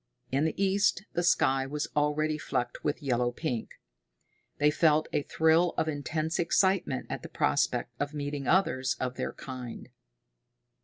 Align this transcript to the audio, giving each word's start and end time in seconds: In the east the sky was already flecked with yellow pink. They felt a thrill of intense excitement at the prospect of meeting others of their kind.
In 0.31 0.45
the 0.45 0.59
east 0.59 1.03
the 1.13 1.21
sky 1.21 1.67
was 1.67 1.87
already 1.95 2.39
flecked 2.39 2.83
with 2.83 3.03
yellow 3.03 3.31
pink. 3.31 3.69
They 4.57 4.71
felt 4.71 5.07
a 5.13 5.21
thrill 5.21 5.75
of 5.77 5.87
intense 5.87 6.39
excitement 6.39 7.05
at 7.07 7.21
the 7.21 7.29
prospect 7.29 7.91
of 7.99 8.11
meeting 8.11 8.47
others 8.47 8.95
of 8.99 9.13
their 9.15 9.31
kind. 9.31 9.89